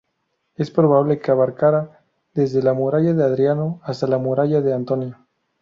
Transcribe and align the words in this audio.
Es 0.55 0.71
probable 0.71 1.19
que 1.19 1.29
abarcara 1.29 1.99
desde 2.33 2.63
la 2.63 2.73
Muralla 2.73 3.13
de 3.13 3.23
Adriano 3.23 3.81
hasta 3.83 4.07
la 4.07 4.17
Muralla 4.17 4.59
de 4.59 4.73
Antonino. 4.73 5.27